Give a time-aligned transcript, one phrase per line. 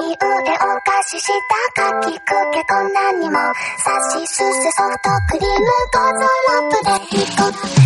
[0.00, 1.28] に腕を貸しし
[1.74, 3.36] たかきくけこんなにも
[3.78, 7.77] さしすせソフトクリームゴーザラップで一個。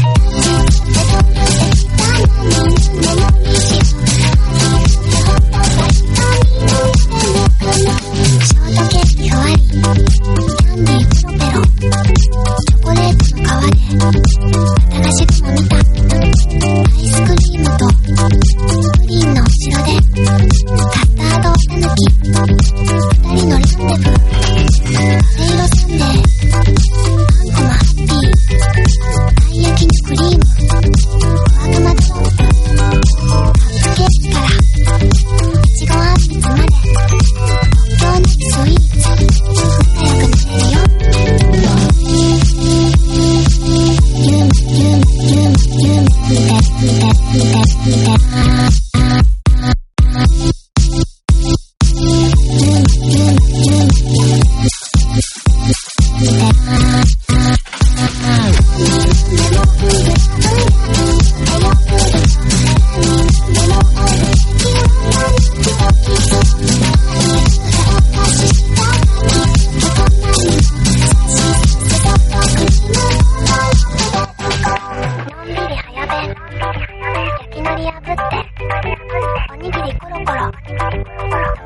[77.63, 79.53] きなり破って。
[79.53, 80.51] おにぎりコロコロ。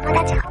[0.05, 0.46] 友達ほ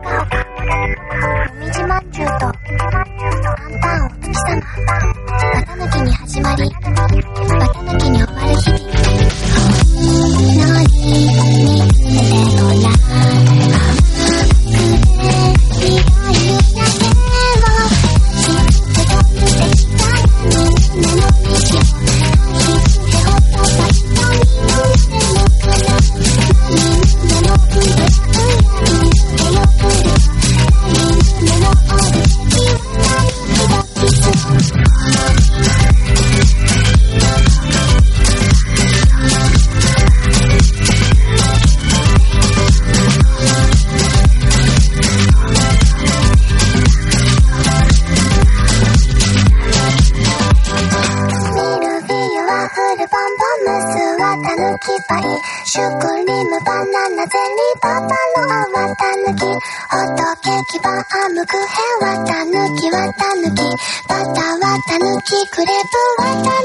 [52.66, 55.30] ワフルパンボンムスはたぬきパリ
[55.70, 61.70] シュクリームバナナゼリーパパロアはたぬきホットケーキバームクヘ
[62.02, 63.62] はたぬきはたぬき
[64.10, 66.65] バターはたぬきクレープはたぬ